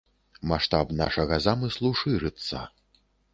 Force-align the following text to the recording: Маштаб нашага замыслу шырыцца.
Маштаб 0.51 0.87
нашага 1.01 1.39
замыслу 1.49 1.93
шырыцца. 2.01 2.65